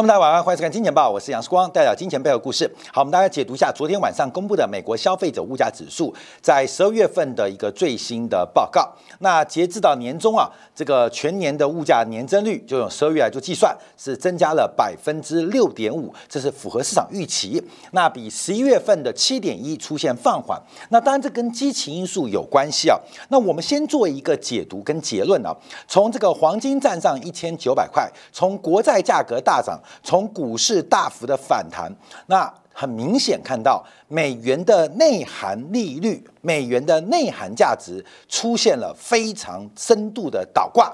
[0.00, 2.66] 朋友们，大家晚上，欢迎收看《金钱报》，我是杨世光，带来金钱背后故事。
[2.90, 8.90] 好，我们大家解读一下昨天晚上公布的美国消费者物价指数，在十二月份的一个最新的报告。
[9.18, 17.62] 那截至到年终啊，这个全年的物价年增率就用十二月来做计算，是增加了百分之六点五，这是符合市场预期。
[17.90, 20.58] 那比十一月份的七点一出现放缓。
[20.88, 22.98] 那当然这跟基情因素有关系啊。
[23.28, 25.54] 那我们先做一个解读跟结论啊，
[25.86, 29.78] 从这个黄金站上一千九百块，从国债价格大涨。
[30.02, 31.92] 从股市大幅的反弹，
[32.26, 40.90] 那很明显看到美元的内涵利率、美元的内涵价值出现了非常深度的倒挂。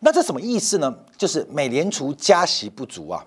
[0.00, 0.94] 那这什么意思呢？
[1.16, 3.24] 就是美联储加息不足啊，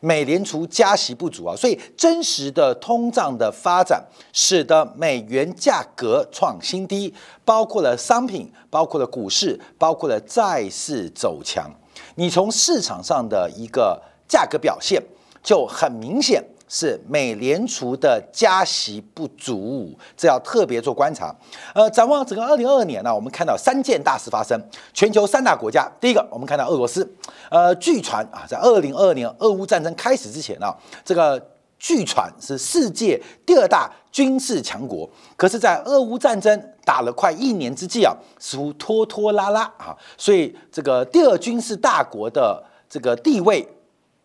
[0.00, 11.70] 美联储加息不足啊，所以真实的通胀的发展使得美元价格创新低，包括了商品，包括了股市，包括了债市走强。
[12.16, 14.02] 你从市场上的一个。
[14.28, 15.02] 价格表现
[15.42, 21.32] 就很明显是美联储的加息不足，这要特别做观察。
[21.74, 24.58] 呃，展望整个二零二二年呢，我们看到三件大事发生。
[24.92, 27.08] 全球三大国家，第一个我们看到俄罗斯，
[27.50, 31.40] 呃，据传啊，在二零二二年俄乌战争开始之前啊，这个
[31.78, 35.08] 据传是世界第二大军事强国。
[35.36, 43.68] 可是，在俄乌战争打了快一年之际啊，似乎拖拖拉拉啊，所以这个第二军事大国的这个地位。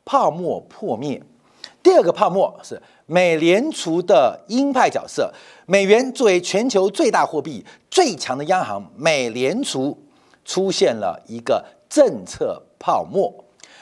[0.10, 1.22] 泡沫破灭，
[1.84, 5.32] 第二个泡沫是美联储的鹰派角色。
[5.68, 9.96] 美元作为全球最大货币、最强的央行，美联储
[10.44, 13.32] 出现了一个政策泡沫。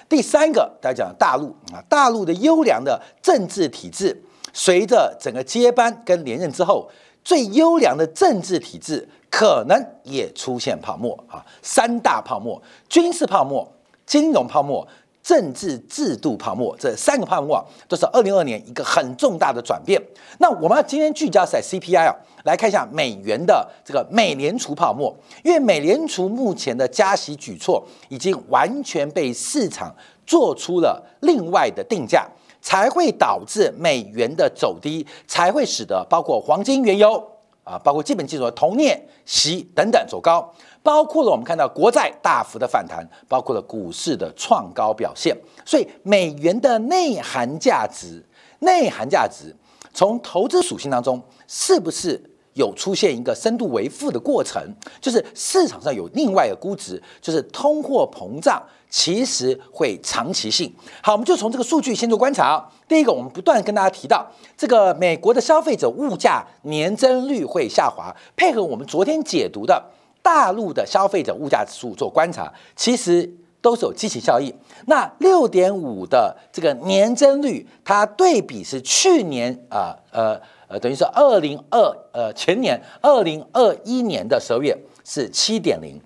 [0.09, 6.89] 第三个，大家讲大陆啊，大陆的优良的政治体制，随着整个接班跟连任之后，
[7.23, 11.45] 最优良的政治体制可能也出现泡沫啊。
[11.61, 13.65] 三大泡沫：军事泡沫、
[14.05, 14.85] 金融泡沫。
[15.27, 20.01] 政治制度泡沫，这三个泡沫啊都是二零二年一个很重大的转变。
[20.37, 25.13] 那我们今天聚焦在 CPI 啊，来看一下美元的这个美联储泡沫，
[25.43, 29.93] 因为美联储目前的加息举措已经完全被市场
[30.25, 32.25] 做出了另外的定价，
[32.61, 37.21] 才会导致美元的走低，才会使得包括黄金、原油
[37.65, 40.53] 啊，包括基本金属的铜、镍、锡等等走高。
[40.87, 48.23] 包括了我们看到国债大幅的反弹，包括了股市的创高表现，所以美元的内涵价值，
[48.59, 49.53] 内涵价值
[49.93, 52.17] 从投资属性当中是不是
[52.53, 54.65] 有出现一个深度为负的过程？
[55.01, 60.73] 就是市场上有另外一个估值，就是通货膨胀其实会长期性。
[61.01, 62.65] 好，我们就从这个数据先做观察。
[62.87, 69.83] 第一个，我们不断跟大家提到，这个美国的消费者物价年增率会下滑，配合我们昨天解读的。
[70.27, 74.53] 大陆的消费者物价指数做观察，其实都是有积极效益。
[74.87, 81.79] 那六点五的这个年增率，它对比是去年啊呃呃，等于是二零二
[82.11, 85.97] 呃前年二零二一年的十二月是七点零，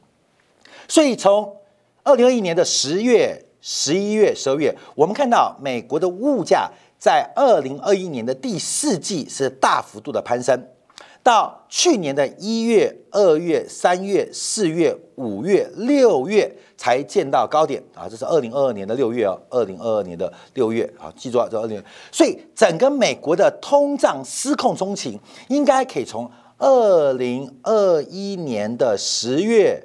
[0.87, 1.57] 所以从
[2.03, 10.63] 二零二一年的十月、十一月、十二月，我们看到美国的物价在二零二一年的第四季是大幅度的攀升。
[11.23, 18.09] 到去年的一月、二月、三月、四月、五月、六月才见到高点啊！
[18.09, 21.81] 这是二零二二年的六月哦，二零二二年的六月啊，记住啊，这二零。
[22.11, 29.79] 所以整个美国的通胀失控中情，应该可以从二零二一年的十月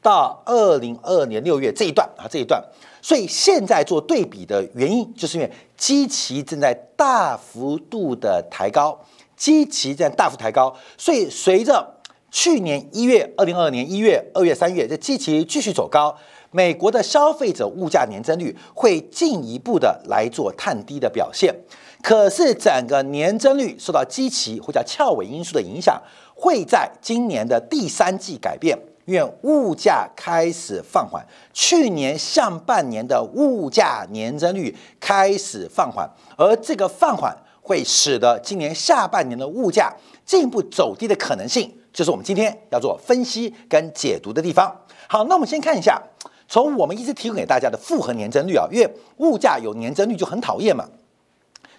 [0.00, 2.64] 到二零二二年六月这一段啊，这一段。
[3.02, 8.98] 所以现在做对比的原因，就是因为基期正在大幅度的抬高。
[9.40, 11.94] 基期在大幅抬高，所以随着
[12.30, 16.14] 去年一月，二零二二年一月、二月、三月，这基期继续走高，
[16.50, 21.54] 美国的消费者物价年增率会进一步的来做探低的表现。
[22.02, 25.98] 可是整个年增率受到基期或者翘尾因素的影响，
[26.34, 31.24] 会在今年的第三季改变，因为物价开始放缓。
[31.54, 37.34] 去年上半年的物价年增率开始放缓，而这个放缓。
[37.70, 39.94] 会使得今年下半年的物价
[40.26, 44.76] 进一步走低的可能性，就是我们今天要做分析跟解读的地方。
[45.06, 46.02] 好，那我们先看一下，
[46.48, 50.84] 从我们一直提供给大家的复合年增率啊，因为物价有年增率就很讨厌嘛。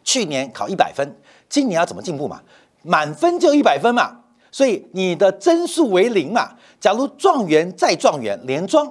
[0.06, 1.14] 去年考一百分，
[1.50, 2.42] 今年要怎么进步嘛？
[2.84, 6.56] 满分就一百分嘛，所以你的增速为零嘛。
[6.80, 8.90] 假如状元再状元连庄，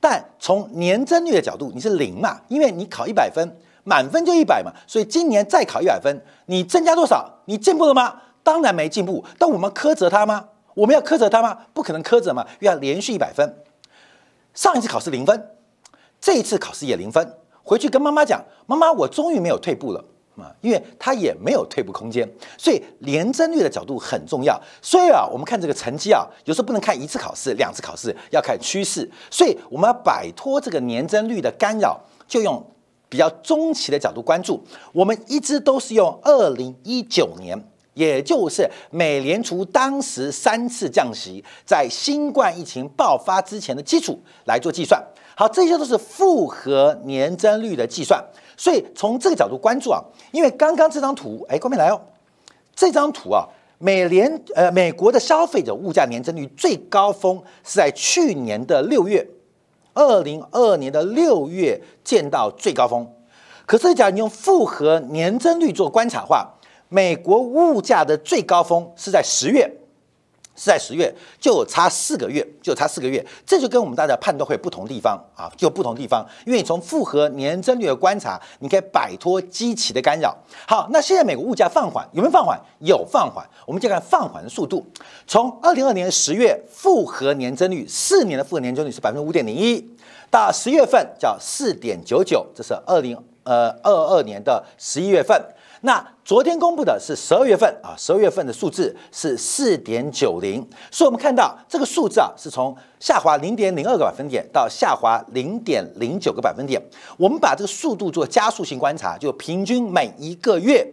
[0.00, 3.56] 但从年增率的角度，你是零嘛，因为你考一百分。
[3.90, 7.28] 满分就一百嘛，所以今年再考一百分，你增加多少？
[7.46, 8.22] 你进步了吗？
[8.44, 9.24] 当然没进步。
[9.36, 10.44] 但我们苛责他吗？
[10.74, 11.58] 我们要苛责他吗？
[11.74, 13.52] 不可能苛责嘛，又要连续一百分。
[14.54, 15.50] 上一次考试零分，
[16.20, 17.34] 这一次考试也零分。
[17.64, 20.04] 回去跟妈妈讲，妈妈，我终于没有退步了
[20.36, 24.60] 啊，因为他也没有退步空间，所以年增率的角度很重要。
[24.80, 29.08] 所以啊，我们看这个成绩啊，有时候不能看一次考试、两次考试，要看趋势。
[29.30, 32.64] 所以我们要摆脱这个年增率的干扰，就用
[33.10, 34.64] 比较中期的角度关注。
[34.94, 37.62] 我们一直都是用二零一九年。
[37.94, 45.04] 也就是美联储当时三次降息，在新冠疫情爆发之前的基础来做计算。
[45.36, 48.24] 好，这些都是复合年增率的计算。
[48.56, 52.00] 所以从这个角度关注啊，因为刚刚这张图，哎，关面来哦，
[52.74, 53.44] 这张图啊，
[53.78, 59.26] 美联呃美国的消费者物价年增率最高峰是在去年的六月，
[60.00, 63.06] 二零二二年的六月见到最高峰。
[63.66, 66.54] 可是假如你用复合年增率做观察的话，
[66.88, 69.79] 美国物价的最高峰是在十月，
[70.60, 71.10] 是在十月，
[71.40, 80.36] 就差四个月，就差四个月，这就跟我们大家判断会有不同地方啊，就不同地方，因为你从复合年增率的观察，你可以摆脱基期的干扰。
[80.68, 82.60] 好，那现在美国物价放缓，有没有放缓？
[82.80, 84.84] 有放缓，我们就看放缓的速度。
[85.26, 89.82] 从二零二年十月复合年增率，四年的复合年增率是百分之五点零一，
[90.30, 95.42] 到十月份叫四点九九，这是二零呃二二年的十一月份。
[95.82, 100.60] 那昨天公布的是十二月份啊，十二月份的数字是四点九零，
[100.90, 106.80] 所以我们看到这个数字啊，是从下滑零点零二个百分点到下滑零点零九个百分点。
[107.16, 110.86] 我们把这个速度做加速性观察，就平均每一个月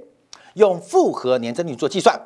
[0.53, 2.17] 用复合年增率做计算，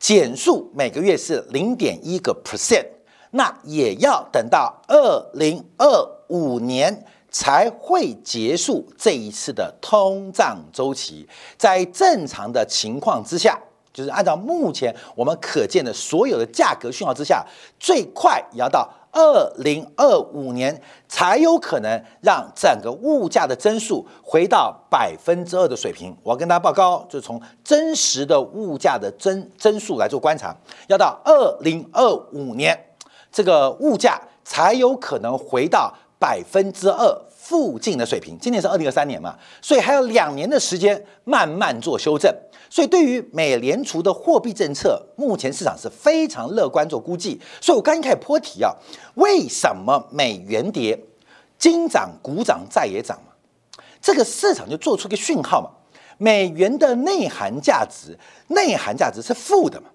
[0.00, 2.84] 减速每个月是零点一个 percent，
[3.30, 5.86] 那也要等到二零二
[6.28, 7.04] 五年。
[7.32, 11.26] 才会结束这一次的通胀周期。
[11.56, 13.58] 在正常的情况之下，
[13.92, 17.44] 就是按照目前我们可见的所有的价格讯号之下，
[17.80, 26.14] 最快也要到二零二五年才有可能让整个物价的增速回到百分之二的水平。
[26.22, 30.54] 我要跟大家报告，就是从真实的物价的增增速来做观察，
[30.86, 32.78] 要到二零二五年，
[33.30, 35.94] 这个物价才有可能回到。
[36.22, 42.32] 百分之二附近的水平，今年是二零二三年嘛，所以还有两年的时间慢慢做修正。
[42.70, 47.40] 所以对于美联储的货币政策，目前市场是非常乐观做估计。
[47.60, 48.72] 所以我刚一开始破题啊，
[49.16, 50.96] 为什么美元跌，
[51.58, 53.32] 金涨股涨债也涨嘛？
[54.00, 55.70] 这个市场就做出个讯号嘛，
[56.18, 58.16] 美元的内涵价值，
[58.46, 59.88] 内涵价值是负的嘛。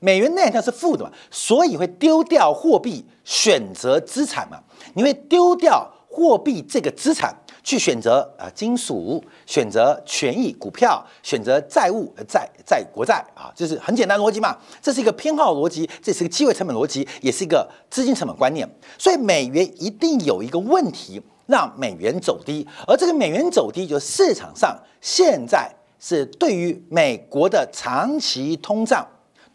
[0.00, 4.60] 美元内涵是负的嘛，所以会丢掉货币，选择资产嘛。
[4.94, 14.56] 你会丢掉货币这个资产，去选择啊金属，选择权益股票，选择债务债债国债啊，就是很简单逻辑嘛。
[14.80, 18.68] 这是一个偏好逻辑，这是一个机会成本逻辑，也是一个资金成本观念。
[18.96, 22.66] 所以美元一定有一个问题，让美元走低。
[22.86, 25.70] 而这个美元走低，就市场上现在
[26.00, 29.06] 是对于美国的长期通胀。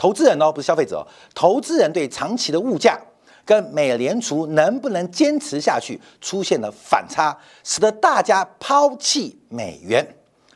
[0.04, 1.08] 投资人哦，不是消费者。
[1.34, 3.00] 投资人对长期的物价
[3.46, 7.34] 跟美联储能不能坚持下去出现了反差，
[7.64, 10.06] 使得大家抛弃美元，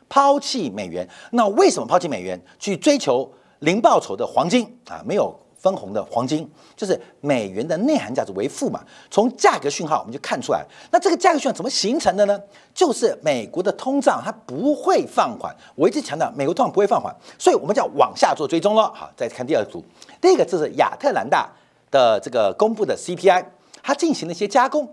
[0.06, 1.08] 抛弃美元。
[1.32, 5.02] 那为什么抛弃美元，去追求零报酬的黄金啊？
[5.06, 5.34] 没有。
[5.68, 8.80] 分红的黄金就是美元的内涵价值为负嘛？
[9.10, 12.40] 从价格讯号我们就看出来，那这个价格讯号怎么形成的呢？
[12.72, 15.54] 就是美国的通胀它不会放缓。
[15.74, 18.90] 我一直强调美国通胀不会放缓，所以我们就要往下做追踪了。
[18.94, 19.84] 好，再看第二组，
[20.20, 21.50] 第一个就是亚特兰大
[21.90, 23.44] 的这个公布的 CPI，
[23.82, 24.88] 它进行了一些加工。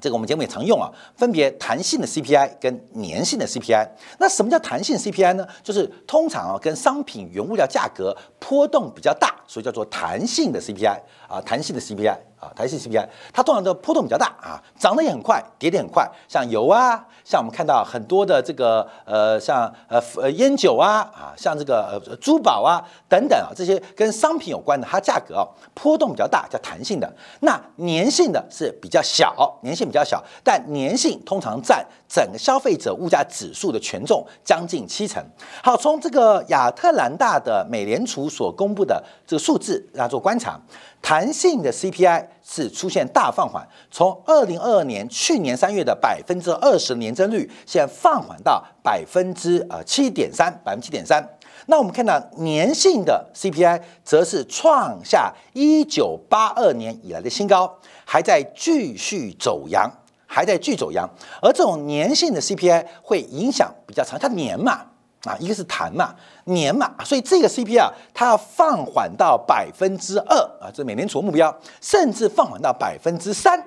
[0.00, 3.88] 这个我们节目也常用啊，分别弹性的 CPI 跟粘性的 CPI。
[4.18, 5.46] 那什么叫弹性 CPI 呢？
[5.62, 16.08] 就是通常啊，跟商品原物料价格波动比较大，所以叫做弹性的 CPI 啊，弹性的 CPI 啊，弹性 CPI，它通常的波动比较大啊，涨得也很快，跌得很快。
[16.28, 25.42] 像油啊，像我们看到很多的这个呃，像呃呃烟酒啊啊，像这个呃珠宝啊等等啊，这些跟商品有关的，它价格啊
[25.74, 27.12] 波动比较大，叫弹性的。
[27.40, 29.80] 那粘性的是比较小，粘。
[29.80, 35.24] 性比较小，但粘性通常占整个消费者物价指数的权重将近七成。
[35.62, 40.60] 好，从这个亚特兰大的美联储所公布的这个数字来做观察，
[41.00, 51.22] 弹性的 CPI 是出现大放缓，从二零二二年去年三月的百分之二十年增率，现在放缓到百分之呃七点三，百分之七点三。
[51.66, 57.78] 那我们看到粘性的 CPI 则是创下一九八二年以来的新高。
[58.04, 59.88] 还在继续走阳，
[60.26, 61.08] 还在继续走阳，
[61.40, 64.84] 而这种粘性的 CPI 会影响比较长，它粘嘛
[65.24, 73.62] 啊，一个是弹嘛，年嘛，所以这个 CPI 啊，它要放缓到百分之二啊，这美联储目标，甚至放缓到百分之三，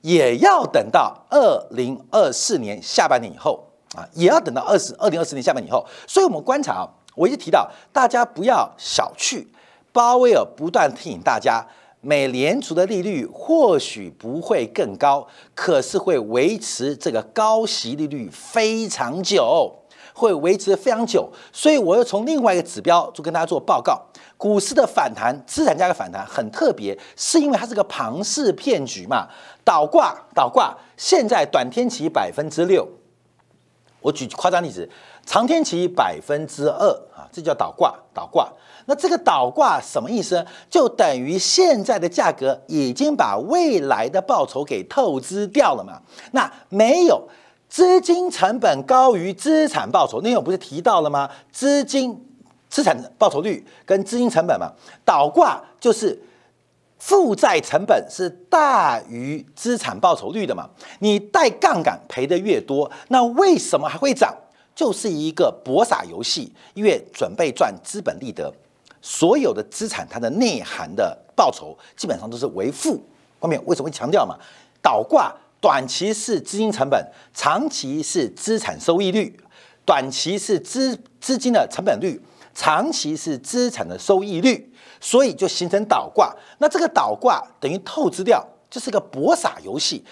[0.00, 3.62] 也要等到二零二四年下半年以后
[3.94, 5.86] 啊，也要等到二十二零二四年下半年以后。
[6.06, 9.46] 所以，我们观察啊，我一直提到，大家不要小觑，
[9.92, 11.62] 鲍威尔不断提醒大家，
[12.00, 19.74] 美联储的利率或许不会更高，可是会维持这个高息利率非常久。
[20.18, 24.02] 会维持非常久，所以我又从另外一个指标就跟大家做报告。
[24.36, 29.26] 股市的反弹，资产价格反弹很特别，是因为它是个庞氏骗局嘛？
[29.64, 32.86] 倒挂，倒挂，现在短天期百分之六，
[34.00, 34.88] 我举夸张例子，
[35.26, 38.48] 长天期百分之二啊，这叫倒挂，倒挂。
[38.86, 40.46] 那这个倒挂什么意思？
[40.70, 46.00] 就等于现在的价格已经把未来的报酬给透支掉了嘛？
[46.30, 47.28] 那没有。
[47.68, 51.30] 资金成本高于资产报酬，那天我不是提到了吗？
[51.52, 52.18] 资金
[52.68, 54.72] 资产报酬率跟资金成本嘛，
[55.04, 56.18] 倒挂就是
[56.98, 60.68] 负债成本是大于资产报酬率的嘛。
[61.00, 64.34] 你带杠杆赔的越多，那为什么还会涨？
[64.74, 68.52] 就是一个博傻游戏，因为准备赚资本利得，
[69.02, 73.02] 所有的资产它的内涵的报酬基本上都是为负。
[73.40, 74.36] 后面为什么会强调嘛？
[74.80, 75.34] 倒挂。
[75.60, 79.38] 短期是资金成本，长期是资产收益率。
[79.84, 82.20] 短期是资资金的成本率，
[82.54, 86.30] 长期是资产的收益率，所以就形成倒挂。
[86.58, 90.04] 那这个倒挂等于透支掉，就是个博傻游戏。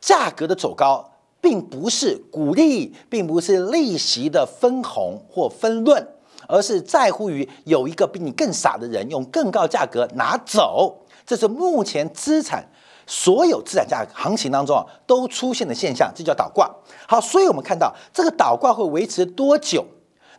[0.00, 1.04] 价格的走高，
[1.40, 6.06] 并不是鼓励，并不是利息的分红或分论，
[6.46, 11.04] 而是在乎于有一个比你更傻的人用更高价格拿走。
[11.26, 12.64] 这是目前资产。
[13.10, 16.70] 所有资产价格行情当中啊，都出现的现象，这叫倒挂。
[17.08, 19.82] 好，所以我们看到这个倒挂会维持多久？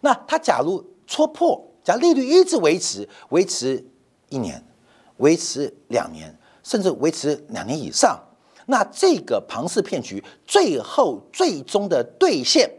[0.01, 3.83] 那它假如戳破，假如利率一直维持，维持
[4.29, 4.63] 一年，
[5.17, 8.19] 维持两年，甚至维持两年以上，
[8.67, 12.69] 那这个庞氏骗局最后最终的兑现，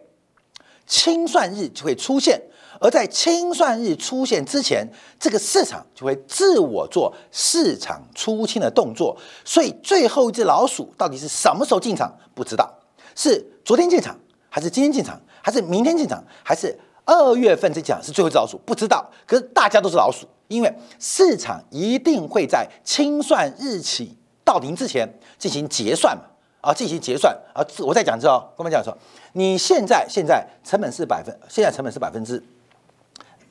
[0.87, 2.41] 清算日就会出现。
[2.81, 9.15] 而在清算日出现之前，这个市场就会自我做市场出清的动作。
[9.45, 12.11] 所以最后一只老鼠到底是什么时候进场？
[12.35, 12.73] 不知道，
[13.15, 14.19] 是昨天进场，
[14.49, 18.59] 还是今天进场，还是明天进场，还是二月份这场是最后一只老鼠？
[18.65, 19.09] 不知道。
[19.27, 25.07] 可是大家都是老鼠，因为市场一定会在清算日期到临之前
[25.37, 26.23] 进行结算嘛，
[26.63, 27.61] 啊，进行结算啊。
[27.81, 28.97] 我再讲一次哦，跟我们讲说，
[29.35, 32.43] 你现在现在成本是百分，现在成本是百分之。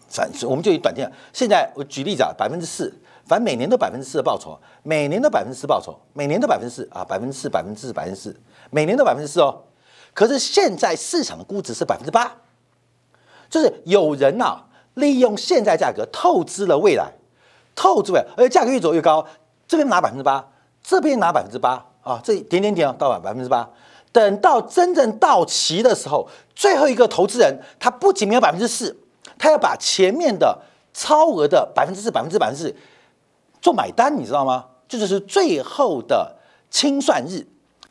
[0.09, 2.91] 反正我们就以短线，现在我举例子啊，百分之四，
[3.27, 8.35] 反正每年都百分之四的报酬，每年都百分之四报酬，每年都百分之四啊，百分之四，百分之四，百分之四，
[8.71, 9.63] 每年都百分之四哦。
[10.13, 12.35] 可是现在市场的估值是百分之八，
[13.49, 14.63] 就是有人呐，
[14.95, 17.11] 利用现在价格透支了未来，
[17.75, 19.25] 透支未来，而且价格越走越高，
[19.67, 20.49] 这边拿百分之八，
[20.81, 23.69] 这边拿百分之八啊，这点点点到了百分之八，
[24.11, 28.97] 等到真正到期的时候，最后一个投资人他不仅没有百分之四。
[29.39, 30.62] 他要把前面的
[30.93, 32.75] 超额的百分之四、百分之百分之四
[33.62, 34.65] 做买单，你知道吗？
[34.88, 36.36] 这就是最后的
[36.69, 37.48] 清算日，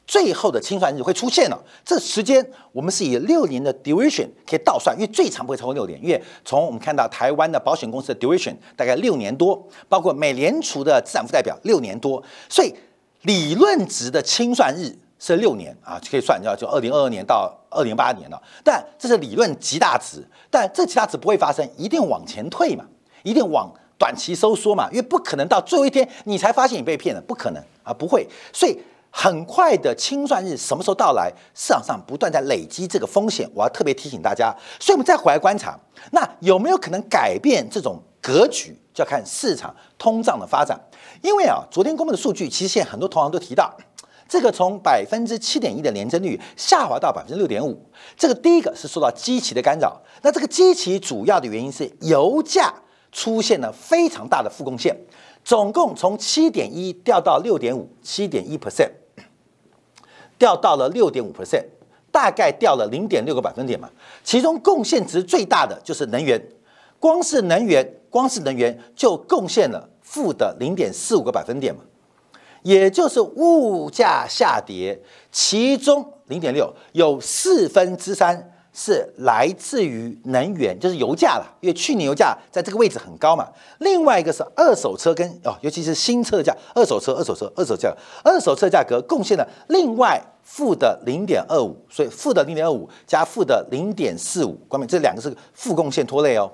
[0.07, 1.59] 最后的清算日会出现了。
[1.85, 5.99] 这时间我们是以六年的 duration 可以倒算，因为最长不会超过六年。
[6.03, 12.75] 因为从我们看到台湾的保险公司的 duration 大概六年多，包括美联储的资产负债表六年多，所以
[13.23, 14.95] 理论值的清算日。
[15.19, 18.41] 是六年啊，可以算叫就二零二二年到二零八年了。
[18.63, 22.85] 但这是理论极大值，但这极大值不会发生，一定往前退嘛，
[23.23, 28.27] 一定往短期收缩嘛，因为不可能到最后一天你才发现你被骗了，不可能啊，不会。
[28.53, 28.79] 所以
[29.11, 31.33] 很快的清算日什么时候到来？
[31.55, 34.55] 市场上不断在累积这个风险，我要特别提醒大家。
[34.79, 35.77] 所以我们再回来观察，
[36.13, 38.79] 那有没有可能改变这种格局？
[38.95, 40.79] 就要看市场通胀的发展。
[41.23, 43.73] 因为啊，昨天公布的数据，其实现在很多同行都提到。
[44.29, 47.81] 这个从百分之七点一的年增率下滑到百分之六点五，
[48.15, 49.99] 这个第一个是受到基期的干扰。
[50.23, 52.75] 那这个基期主要的原因是油价
[53.11, 54.95] 出现了非常大的负贡献，
[55.43, 58.91] 总共从七点一掉到六点五，七点一 percent
[60.37, 61.65] 掉到了六点五 percent，
[62.13, 63.89] 大概掉了零点六个百分点嘛。
[64.23, 66.39] 其中贡献值最大的就是能源，
[67.01, 71.81] 光是能源，光是能源就贡献了负的零点四五个百分点嘛。
[72.69, 75.01] 也就是物价下跌，
[75.33, 81.57] 其中零点六有四分之三是来自于能源，就是油价了。
[81.63, 83.49] 因为去年油价在这个位置很高嘛。
[83.79, 87.91] 另外一个是二手车跟哦，尤其是新车价，二手车、二手车、二手价，
[88.23, 96.53] 二手车价格贡献了另外负的零点二五，所以负的零点二五加负的零点四五，关键这两个是负贡献拖累哦，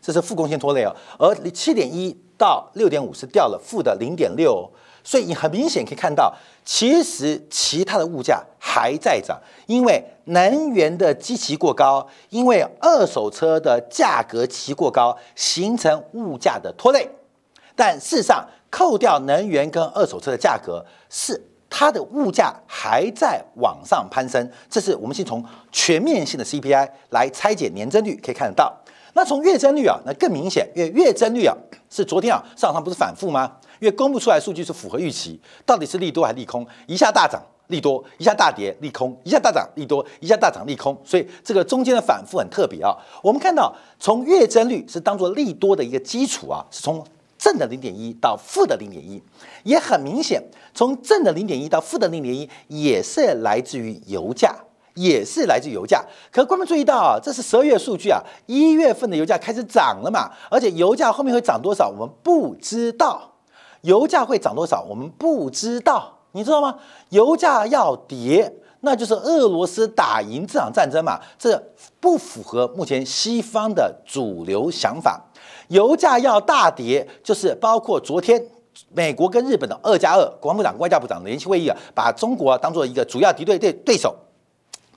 [0.00, 0.96] 这是负贡献拖累哦。
[1.18, 4.66] 而七点一到六点五是掉了负的零点六。
[5.02, 17.08] 所以你很明显可以看到，其实其他的物价还在涨，因为能源的基期过高，因为二手车的价格期过高，形成物价的拖累。
[17.74, 21.40] 但事实上，扣掉能源跟二手车的价格，是
[21.70, 24.50] 它的物价还在往上攀升。
[24.68, 25.42] 这是我们先从
[25.72, 28.76] 全面性的 CPI 来拆解年增率，可以看得到。
[29.14, 31.56] 那从月增率啊，那更明显，因为月增率啊
[31.88, 33.56] 是昨天啊上上不是反复吗？
[33.80, 36.64] 因为公布出来数据是符合预期，到底是利多还是利空？
[36.86, 42.96] 一下大涨利多，一下大跌利空，一下大涨利多，一下大涨利空，所以这个中间的反复很特别啊。
[43.22, 47.04] 我们看到从月增率是当做利多的一个基础啊，是从。
[47.42, 49.18] 正的零点一到负的零点一，
[49.62, 50.42] 也很明显，
[50.74, 54.54] 从正的零点一到负的零点一，也是来自于油价，
[54.92, 56.04] 也是来自油价。
[56.30, 63.29] 可观众注意到啊，这是十二月数据啊，一月份的油价开始涨了嘛，而且油价后面会涨多少，我们不知道。
[63.82, 66.76] 油价会涨多少，我们不知道，你知道吗？
[67.10, 71.62] 油价要跌，那就是俄罗斯打赢这场战争嘛，这
[72.00, 75.20] 不符合目前西方的主流想法。
[75.68, 78.42] 油价要大跌，就是包括昨天
[78.92, 84.14] 美国跟日本的二加二，国防部长、外交部长联席会议啊，把中国当做一个主要敌对对对手，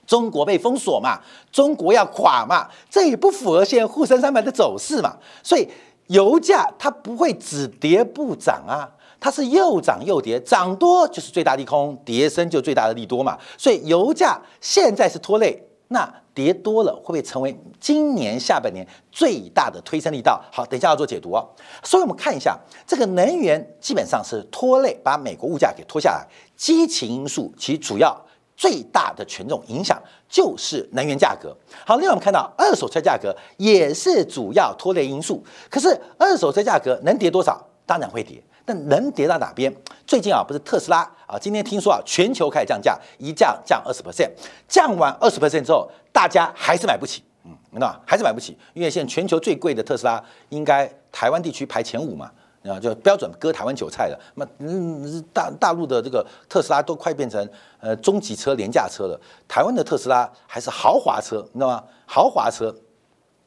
[0.06, 1.20] 中国被封锁嘛，
[1.52, 5.68] 中国要垮嘛，这也不符合现在沪深三百的走势嘛，所以
[6.08, 15.62] 油价它不会只跌不涨啊，它是又涨又跌，涨多就是最大利空，跌升就最大的利多嘛，所以油价现在是拖累。
[15.88, 20.42] 那跌多了会不会成为今年下半年最大的推升力道？
[20.50, 21.46] 好，等一下要做解读哦。
[21.84, 26.26] 所以我们看一下这个能源基本上是拖累，把美国物价给拖下来。
[26.56, 28.18] 激情因素其主要
[28.56, 31.56] 最大的权重影响就是能源价格。
[31.86, 35.44] 好，另外我们看到二手车价格也是主要拖累因素。
[35.70, 37.62] 可是二手车价格能跌多少？
[37.86, 38.42] 当然会跌。
[38.66, 39.70] 但能跌到哪边？
[40.06, 44.30] 最近啊，不是特斯拉啊，今天听说啊，全球开始降价，一降降二十 percent，
[44.66, 52.30] 降完二十 percent 之后，大家还是买不起，嗯，明白还是买不起，因为现在全球最贵的特斯拉，应该台湾地区排前五嘛，
[52.64, 54.18] 啊，就标准割台湾韭菜的。
[54.34, 57.48] 那嗯，大大陆的这个特斯拉都快变成
[57.80, 61.84] 呃中级车、廉价车了，台湾的特斯拉还是豪华车，你知道吗？
[62.06, 62.74] 豪华车。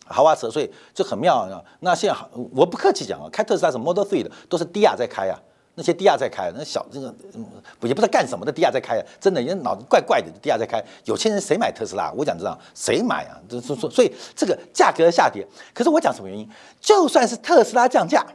[0.09, 1.61] 豪华车，所以就很妙啊。
[1.81, 5.37] 那现在我不客气讲啊，开特斯拉什么 Model Three 的都是低压在开啊，
[5.75, 7.13] 那些低压在开，那小这个
[7.81, 10.81] 也不知道干什么的低压在开，真的人脑子怪怪的，低压在开。
[11.03, 12.09] 有钱人谁买特斯拉？
[12.15, 13.35] 我讲知道谁买啊？
[13.49, 15.45] 就说说，所以这个价格下跌。
[15.73, 16.49] 可是我讲什么原因？
[16.79, 18.25] 就算是特斯拉降价，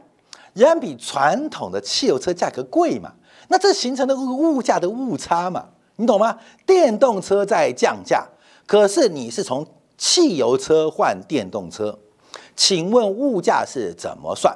[0.53, 3.11] 仍然比传统的汽油车价格贵嘛。
[3.47, 5.65] 那这形成的物价的误差嘛，
[5.97, 6.37] 你懂吗？
[6.65, 8.27] 电动车在降价，
[8.65, 9.65] 可是你是从。
[9.95, 11.97] 汽油车换电动车，
[12.57, 14.53] 请问物价是怎么算？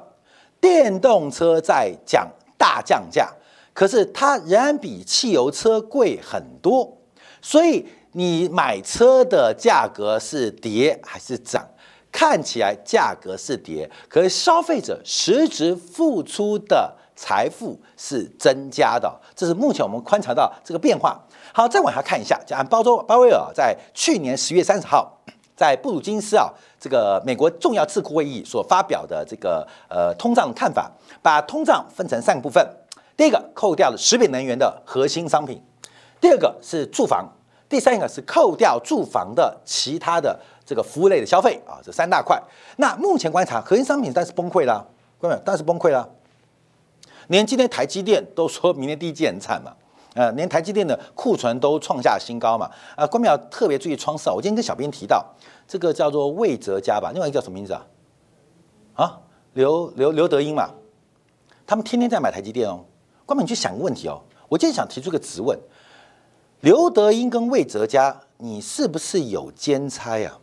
[0.59, 3.31] 电动车在讲大降价，
[3.71, 6.97] 可是它仍然比汽油车贵很多，
[7.39, 11.65] 所以你买车的价格是跌还是涨？
[12.11, 21.19] 看起来价格是跌，可是消费者实质付出的财富是增加的，这是目前我们观察到这个变化。
[21.53, 25.13] 好，再往下看一下，就按包周鲍威尔在去年十月三十号。
[25.55, 30.91] 在布鲁金斯啊，这个美国重要智库会议所发表的这个呃通胀看法，
[31.23, 32.63] 把通胀分成三个部分。
[33.15, 35.59] 第一个扣掉了食品能源的核心商品，
[36.21, 37.27] 第二个是住房，
[37.67, 42.37] 第三个是扣掉住房的其他的这个服务类的消费啊，这三大块。
[42.75, 44.85] 那目前观察核心商品，但是崩溃了，
[45.17, 46.07] 各位，但是崩溃了。
[47.29, 49.73] 连今天台积电都说明年第一季很惨嘛。
[50.13, 52.69] 呃，连台积电的库存都创下新高嘛？
[52.95, 54.33] 啊，关淼特别注意窗色。
[54.33, 55.23] 我今天跟小编提到，
[55.67, 57.85] 这个叫做魏哲家吧，另外一个叫什么名字啊？
[58.95, 59.19] 啊，
[59.53, 60.71] 刘刘刘德英嘛，
[61.65, 62.83] 他们天天在买台积电哦。
[63.25, 64.19] 关淼，你去想个问题哦。
[64.49, 65.57] 我今天想提出个质问：
[66.61, 70.39] 刘德英跟魏哲家，你是不是有兼差啊？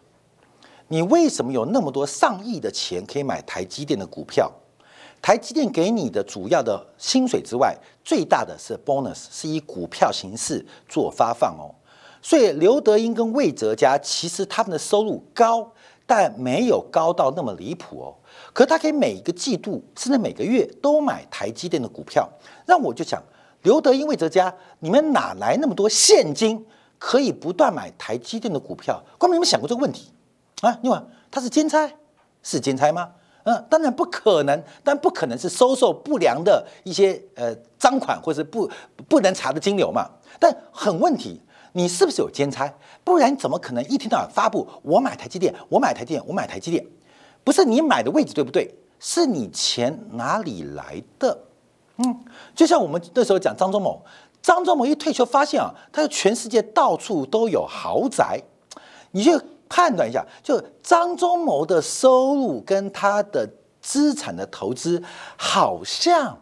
[0.88, 4.50] 你为什么有那么多上亿的钱可以买台积电的股票？
[5.22, 11.72] 台积电给你的主要的薪水之外，最大的是 bonus，是以股票形式做发放哦。
[12.20, 15.72] 所以刘德英跟魏哲家其实他们的收入高，
[16.06, 18.14] 但没有高到那么离谱哦。
[18.52, 22.28] 可他可以每一个季度甚至每个月都买台积电的股票，
[22.66, 23.22] 让我就想，
[23.62, 26.62] 刘德英、魏哲家，你们哪来那么多现金
[26.98, 29.02] 可以不断买台积电的股票？
[29.16, 30.10] 光明有没有想过这个问题
[30.64, 30.78] 啊？
[30.82, 31.90] 另外，他是兼差，
[32.42, 33.10] 是兼差吗？
[33.44, 38.70] 嗯，当然不可能，但不可能是收受不良的一些呃赃款或是不
[39.08, 40.08] 不能查的金流嘛。
[40.40, 41.40] 但很问题，
[41.72, 42.72] 你是不是有兼差？
[43.04, 46.86] 不然怎么可能一天到晚发布我买台积电，我买台积电，我买台积电？
[47.44, 48.74] 不是你买的位置对不对？
[48.98, 51.38] 是你钱哪里来的？
[51.98, 52.24] 嗯，
[52.54, 54.02] 就像我们那时候讲张忠谋，
[54.40, 58.42] 张忠谋一退休发现啊，他全世界到处都有豪宅，
[59.10, 59.38] 你就
[59.74, 63.48] 判断一下，就张忠谋的收入跟他的
[63.80, 65.02] 资产的投资
[65.36, 66.38] 好像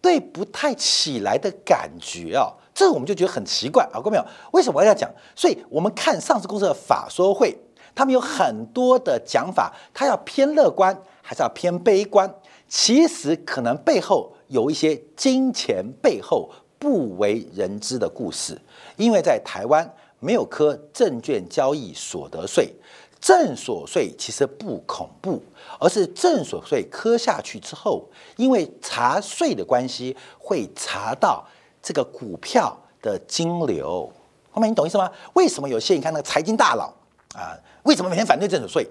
[0.00, 4.24] 对不太起来的感觉啊，这我们就觉得很奇怪啊，各位没有？
[4.50, 5.08] 为什么要讲？
[5.36, 7.56] 所以我们看上市公司的法说会，
[7.94, 12.28] 他们有很多的讲法，他要偏乐观还是要偏悲观？
[12.66, 18.60] 其实可能背后有一些金钱背后不为人知的故事，
[18.96, 19.88] 因为在台湾
[20.24, 22.72] 没有科证券交易所得税，
[23.20, 25.42] 正所税其实不恐怖，
[25.78, 31.44] 而是正所税科下去之后，因为查税的关系，会查到
[31.82, 34.10] 这个股票的金流。
[34.50, 35.10] 后面你懂意思吗？
[35.34, 36.92] 为什么有些你看那个财经大佬
[37.34, 38.88] 啊，为什么每天反对正所税？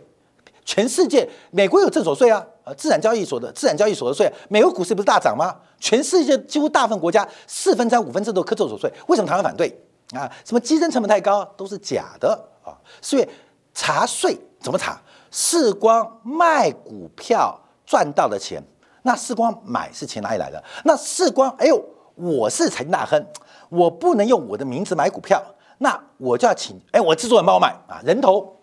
[0.66, 5.54] 全世界，美国有正所税啊，呃，资产交易所的资产交易所得税，美国股市不是大涨吗？
[5.78, 9.78] 全世界几乎大部分国家四分之五分之都课正所税，为什么台湾反对
[10.14, 10.32] 啊？
[10.46, 12.30] 什么基增成本太高都是假的
[12.64, 12.74] 啊！
[13.02, 13.28] 所以
[13.74, 15.00] 查税怎么查？
[15.32, 18.62] 世光卖股票赚到的钱，
[19.02, 20.64] 那世光买是钱哪里来的？
[20.86, 21.84] 那世光，哎呦，
[22.16, 23.26] 我是财经大亨，
[23.70, 25.44] 我不能用我的名字买股票，
[25.80, 28.56] 那我就要请，哎，我制作人帮我买啊，人头。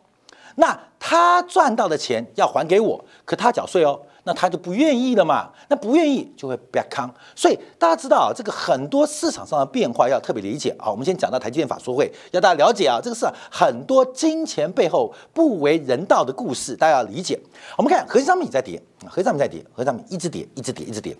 [0.56, 5.50] 那他赚到的钱要还给我，可他缴税哦，那他就不愿意了嘛？
[5.68, 7.10] 那不愿意就会 b a c k o n。
[7.34, 10.90] 所以大家知道啊，这个很多市场上的变化要特别理解啊。
[10.90, 17.38] 我们先讲到台积电法说会，要大家了解啊，这个是很多金钱背后不为人道的故事，大家要理解。
[17.76, 21.16] 我们看核心商品在跌，核心商品在跌，核心商品一直跌，一直跌，一直跌。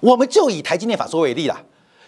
[0.00, 1.60] 我们就以台积电法说为例啦，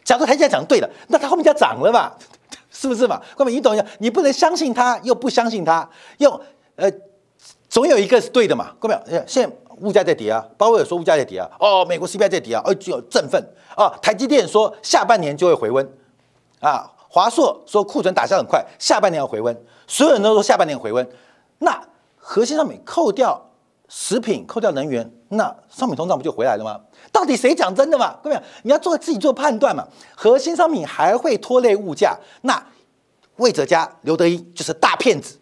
[0.05, 2.17] 假如台积电讲对了，那它后面就要涨了吧？
[2.73, 3.21] 是不是嘛？
[3.37, 6.41] 各位，你懂一下，你不能相信它，又不相信它，又
[6.77, 6.91] 呃，
[7.69, 8.73] 总有一个是对的嘛？
[8.79, 13.43] 各位，现在物价在跌啊，鲍威尔说物价在跌啊，哦，美国 CPI 在跌啊，哦，就有振奋
[13.77, 15.87] 啊，台积电说下半年就会回温
[16.61, 21.09] 啊，华硕说库存打消很快，下半年要回温，所有人都说下半年回温，
[21.59, 21.81] 那
[22.17, 23.51] 核心商品扣掉
[23.89, 26.81] 食品，扣掉能源，那商品通胀不就回来了吗？
[27.11, 28.17] 到底谁讲真的嘛？
[28.23, 29.85] 各位，你要做自己做判断嘛。
[30.15, 32.63] 核心商品还会拖累物价，那
[33.37, 35.39] 魏哲家、刘德英就是大骗子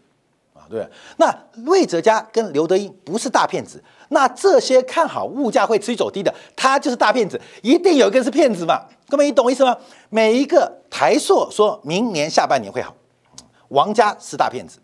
[0.55, 0.89] 啊，对对？
[1.19, 8.81] 那魏哲家跟刘德英不是大骗子，那这些看好物价会持续走低的，他就是大骗子，一定有一个是骗子嘛？
[9.09, 9.77] 各位，你懂我意思吗？
[10.09, 12.95] 每一个台硕说明年下半年会好，
[13.69, 14.79] 王家是大骗子；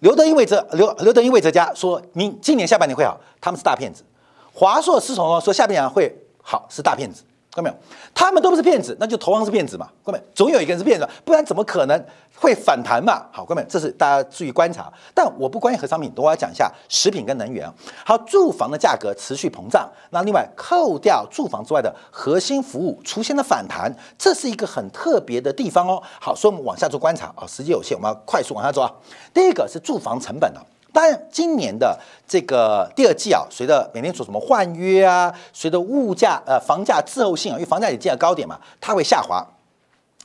[0.00, 4.04] 刘德英、魏哲刘刘德英、魏哲家说明今年下半年会好，他们是大骗子。
[4.52, 7.22] 华硕思从说下半年会好是大骗子，
[7.54, 7.76] 看到没有？
[8.14, 9.86] 他们都不是骗子，那就投行是骗子嘛？
[10.02, 12.02] 各位，总有一个人是骗子，不然怎么可能
[12.34, 13.26] 会反弹嘛？
[13.30, 14.90] 好，各位，这是大家注意观察。
[15.14, 17.70] 但我不关心核商品，等我要讲一下食品跟能源。
[18.06, 26.02] 好，住房的价格持续膨胀，那另外扣掉住房之外的核心服务出现了反弹，这是一个很特别的地方哦。
[26.18, 28.90] 好，所以我们往下做观察啊，时间有限，我们要快速往下走啊。
[29.34, 30.64] 第一个是住房成本啊。
[30.92, 39.42] 当然，今年的这个第二季啊，随着每年做什么换约啊，随着物价呃房价滞后性啊，因为房价也见了高点嘛，它会下滑，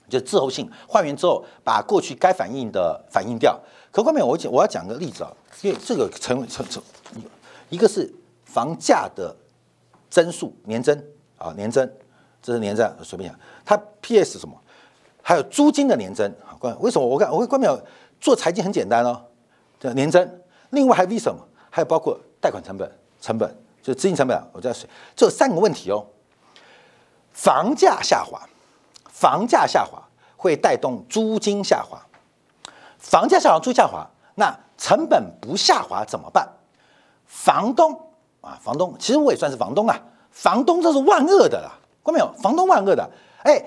[0.09, 3.57] 就滞后性换完之后，把过去该反映的反映掉。
[3.91, 6.83] 可后面我讲我要讲个例子啊，因为这个成成成，
[7.69, 9.33] 一个是房价的
[10.09, 11.01] 增速年增
[11.37, 11.89] 啊年增，
[12.41, 14.53] 这是年增，随便讲，它 PS 什么，
[15.21, 17.79] 还有租金的年增啊，关为什么我看我会关表
[18.19, 19.21] 做财经很简单哦，
[19.79, 20.29] 这年增。
[20.71, 21.39] 另外还有什么？
[21.69, 23.47] 还有包括贷款成本、成本，
[23.83, 24.41] 就是资金成本。
[24.51, 26.03] 我在说，这三个问题哦。
[27.31, 28.41] 房价下滑，
[29.11, 30.01] 房价下滑
[30.35, 32.01] 会带动租金下滑。
[32.97, 36.49] 房价下滑，租金下滑，那成本不下滑怎么办？
[37.27, 37.93] 房东
[38.41, 40.01] 啊，房东，其实我也算是房东啊。
[40.31, 41.71] 房东这是万恶的啦，
[42.03, 42.33] 看没有？
[42.41, 43.07] 房东万恶的。
[43.43, 43.63] 哎，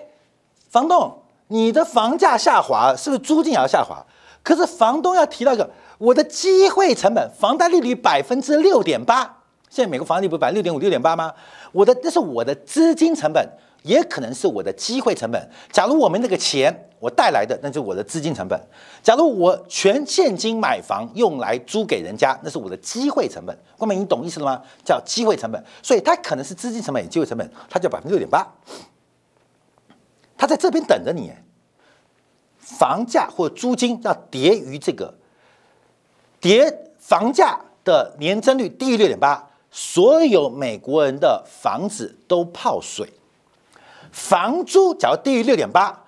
[0.68, 4.04] 房东，你的房价下滑，是不是租金也要下滑？
[4.42, 5.70] 可是房东要提到一个。
[6.00, 11.30] 我的机会成本，房贷利率百分之六点八，现在美国房贷利率不百分之六点五、六点八吗？
[11.72, 13.46] 我的那是我的资金成本，
[13.82, 15.50] 也可能是我的机会成本。
[15.70, 18.58] 假如我们那个钱我带来的，那就是我的资金成本；
[19.02, 23.54] 假如我全现金买房用来租给人家，那是我的机会成本。
[23.76, 24.62] 光明，你懂意思了吗？
[24.82, 28.54] 叫机会成本，所以它可能是资金成本、也机会成本，它叫百分之六点八。
[30.38, 31.30] 他在这边等着你，
[32.56, 35.19] 房价或租金要跌于这个。
[36.40, 43.08] 跌房价的年增率低于六点八，所有美国人的房子都泡水。
[44.10, 46.04] 房租假如低于六点八，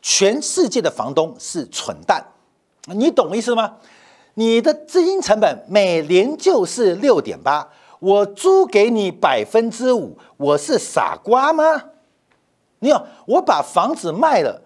[0.00, 2.24] 全世界的房东是蠢蛋。
[2.86, 3.76] 你懂意思吗？
[4.34, 11.84] 你的资金成本每年就是六点八，我租给你百分之五，我是傻瓜吗？
[12.78, 14.62] 你有，我把房子卖了，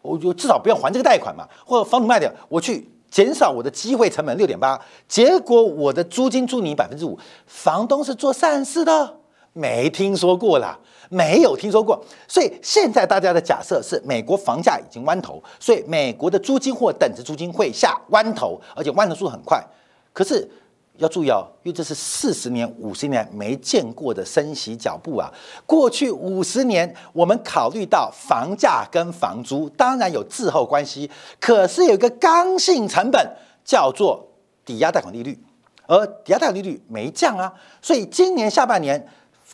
[0.00, 9.16] 我就至少不要还这个贷款嘛，或者房子卖掉，我去减少我的机会成本六点八，结果我的租金租你百分之五，房东是做善事的，
[9.52, 19.62] 没听说过啦，没有听说过，所以现在大家的假设是美国房价已经弯头，所以美国的租金或等值租金会下弯头，而且弯的速度很快，
[20.12, 20.48] 可是。
[21.00, 25.32] 要注意哦，因为这是四十年、五十年没见过的升息脚步啊！
[25.64, 31.10] 过去五十年，我们考虑到房价跟房租当然有滞后关系，
[31.40, 33.34] 可是有一个刚性成本
[33.64, 34.28] 叫做
[34.62, 35.42] 抵押贷款利率，
[35.86, 39.08] 而抵押贷款利率没降啊，所以今年下半年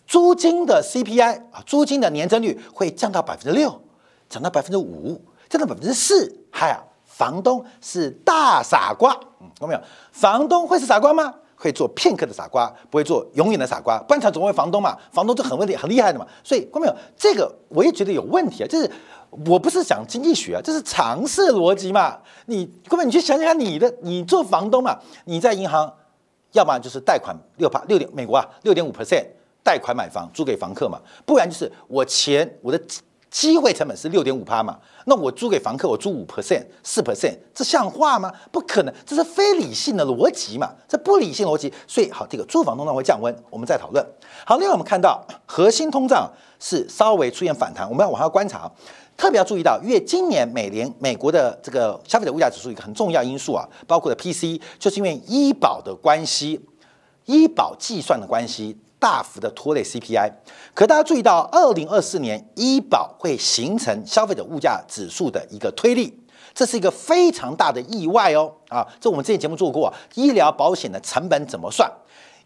[0.05, 3.81] 租金的 CPI 啊，租金的年增率会降到百分之六，
[4.29, 6.83] 降到百分之五，降到百分之四，嗨呀！
[7.17, 9.81] 房东是大傻瓜，嗯，看到没有？
[10.13, 11.33] 房东会是傻瓜吗？
[11.57, 13.99] 会做片刻的傻瓜，不会做永远的傻瓜。
[14.01, 16.27] 不然他总会房东嘛，房东就很问题很厉害的嘛。
[16.45, 16.95] 所以看到没有？
[17.17, 18.67] 这个我也觉得有问题啊。
[18.67, 18.91] 就是
[19.47, 22.19] 我不是讲经济学啊，这是常识逻辑嘛。
[22.45, 25.91] 你根本你去想想你的，你做房东嘛，你在银行，
[26.53, 29.25] 要么就是贷款六趴六点美国啊六点五 percent
[29.63, 32.79] 贷款买房租给房客嘛，不然就是我钱我的。
[33.29, 34.79] 机会成本是六点五趴嘛？
[35.09, 38.33] 那我租给房客，我租五 percent、四 percent，这像话吗？
[38.51, 40.75] 不可能，这是非理性的逻辑嘛？
[40.89, 41.73] 这不理性逻辑。
[41.87, 44.05] 所以好，这个住房通胀会降温，我们再讨论。
[44.45, 48.69] 好，另外我们看到核心通胀是稍微出现反弹，我们要往下观察，
[49.17, 56.61] 特别要注意到，因为今年美联美国的这个消费者物价指数一个很重要因素啊，包括了 PC，就是因为医保的关系，
[57.27, 58.77] 医保计算的关系。
[58.99, 60.33] 大幅的拖累 CPI，
[60.75, 66.19] 可大家注意到，二零二四年医保会形成消费者物价指数的一个推力，
[66.55, 68.87] 这是一个非常大的意外哦啊！
[69.01, 71.91] 这我们之前节目做过，医疗保险的成本怎么算？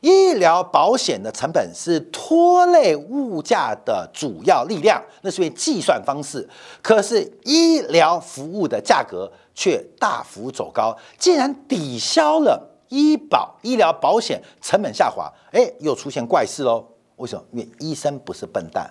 [0.00, 6.48] 医疗保险的成本是拖累物价的主要力量，那是因为计算方式。
[6.80, 12.69] 可是医疗服务的价格却大幅走高，竟然抵消了。
[12.90, 16.84] 医保、医疗保险成本下滑，哎，又出现怪事喽？
[17.16, 17.44] 为什么？
[17.52, 18.90] 因为医生不是笨蛋，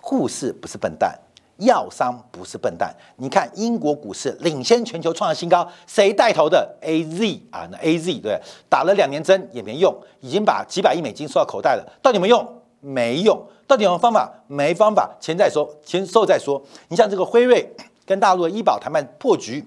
[0.00, 1.18] 护士不是笨蛋，
[1.56, 2.94] 药商不是笨蛋。
[3.16, 12.62] 你看英国股市领先全球创新高，谁带头的？A Z 啊，那 A Z 对，打了两年针也没用，已经把几百亿美金收到口袋了，到底有没有用？
[12.80, 13.40] 没用。
[13.66, 14.30] 到底有没有方法？
[14.46, 16.62] 没方法，钱再说，钱收再说。
[16.88, 17.66] 你像这个辉瑞
[18.04, 19.66] 跟大陆的医保谈判破局。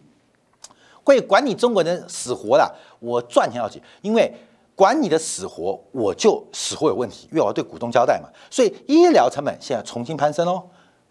[1.06, 4.34] 会管你中国人死活的，我赚钱要紧，因为
[4.76, 8.28] 管你的死活，我就死活有问题，因为我要对股东交代嘛。
[8.50, 10.62] 所以医疗成本现在重新攀升哦，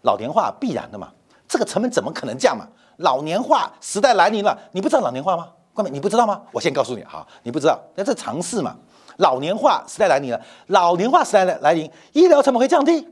[0.01, 1.11] 老年化必然的嘛，
[1.47, 2.67] 这个成本怎么可能降嘛？
[2.97, 5.49] 老年化时代来临了，你不知道老年化吗？
[5.73, 6.41] 冠冕，你不知道吗？
[6.51, 8.75] 我先告诉你哈，你不知道，那这常识嘛。
[9.17, 13.07] 老年化时代来临了，老年化时代来来临，医疗成本会降低。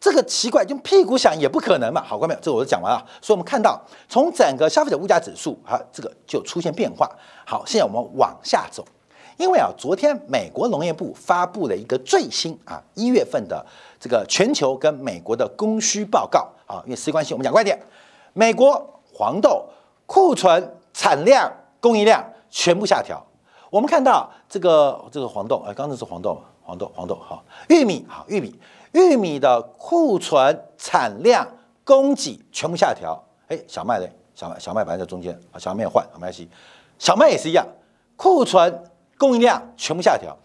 [0.00, 2.00] 这个奇怪，用屁股想也不可能嘛。
[2.02, 3.04] 好，观众朋友，这我都讲完了。
[3.20, 7.10] 所以，我们看到从整个消费者物价指数啊，这个就出现变化。
[7.44, 8.84] 好，现在我们往下走，
[9.36, 13.64] 因为啊，昨天美国农业部发布了一个最新啊一月份的
[13.98, 16.80] 这个全球跟美国的供需报告啊。
[16.84, 17.80] 因为时间关系，我们讲快点。
[18.34, 19.64] 美国黄豆
[20.06, 23.20] 库存产量、供应量全部下调。
[23.68, 26.42] 我们看到这个这个黄豆，哎，刚才是黄豆嘛？
[26.62, 28.54] 黄豆，黄豆好，玉米好，玉米。
[28.98, 31.46] 玉米的库存产量
[31.84, 34.12] 供给全部下调，哎，小麦嘞？
[34.34, 36.48] 小麦小麦摆在中间啊，小麦没有换，没关系。
[36.98, 37.64] 小麦也是一样，
[38.16, 38.82] 库存
[39.16, 40.36] 供应量全部下调。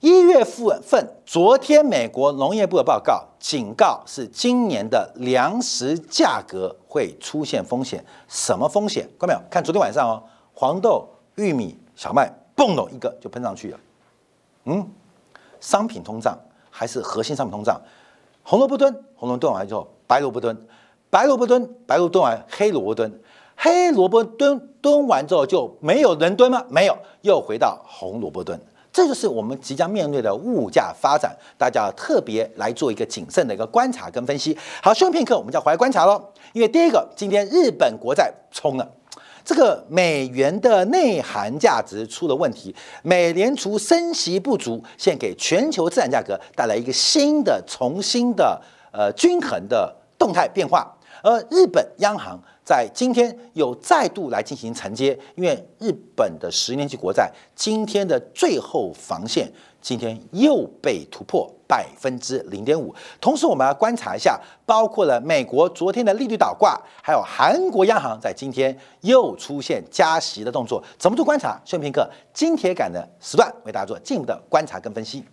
[0.00, 9.06] 一月份，昨天美国农业部的报告警告是今年的粮食价格会出现风险，什么风险？
[9.18, 9.40] 看到没有？
[9.50, 10.22] 看昨天晚上哦，
[10.54, 13.80] 黄豆、玉米、小麦蹦了一个就喷上去了。
[14.64, 14.86] 嗯，
[15.60, 16.38] 商品通胀。
[16.76, 17.80] 还是核心商品通胀，
[18.42, 20.58] 红萝卜蹲，红萝卜蹲完之后，白萝卜蹲，
[21.08, 23.20] 白萝卜蹲，白萝卜蹲完，黑萝卜蹲，
[23.54, 26.64] 黑萝卜蹲蹲完之后就没有人蹲吗？
[26.68, 28.60] 没有，又回到红萝卜蹲。
[28.92, 34.58] 这就是我们即将面对的物价发展，大家特别来做一个谨慎的一个观察跟分析。
[34.82, 36.20] 好，休片刻，我们就要回来观察喽。
[36.52, 38.88] 因为第一个，今天日本国债冲了。
[39.44, 48.60] 这个美元的内涵价值出了问题，美联储升息不足，现给全球资产价格带来一个新的、重新的
[48.92, 50.90] 呃均衡的动态变化。
[51.22, 59.52] 而日本央行在今天又再度来进行承接，因为日本的十年期国债今天的最后防线。
[59.80, 71.60] 今天又被突破百分之零点五，同时我们来观察一下，包括了美国昨天的利率倒挂，还有韩国央行在今天又出现加息的动作，怎么做观察？
[71.64, 75.24] 顺平哥金铁杆的时段为大家做进一步的观察跟分析。